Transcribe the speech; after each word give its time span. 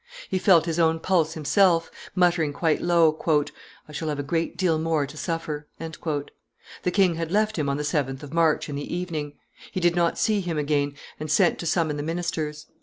He 0.29 0.39
felt 0.39 0.65
his 0.65 0.79
own 0.79 0.99
pulse 0.99 1.35
himself, 1.35 1.91
muttering 2.15 2.53
quite 2.53 2.81
low, 2.81 3.15
"I 3.87 3.91
shall 3.91 4.09
have 4.09 4.17
a 4.17 4.23
great 4.23 4.57
deal 4.57 4.79
more 4.79 5.05
to 5.05 5.15
suffer." 5.15 5.67
The 5.77 6.91
king 6.91 7.13
had 7.17 7.29
left 7.31 7.55
him 7.55 7.69
on 7.69 7.77
the 7.77 7.83
7th 7.83 8.23
of 8.23 8.33
March, 8.33 8.67
in 8.67 8.73
the 8.75 8.95
evening. 8.95 9.33
He 9.71 9.79
did 9.79 9.95
not 9.95 10.17
see 10.17 10.41
him 10.41 10.57
again 10.57 10.95
and 11.19 11.29
sent 11.29 11.59
to 11.59 11.67
summon 11.67 11.97
the 11.97 12.01
ministers. 12.01 12.65